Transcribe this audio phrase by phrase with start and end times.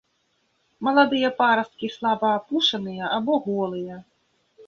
[0.87, 4.01] Маладыя парасткі слаба апушаныя або голыя.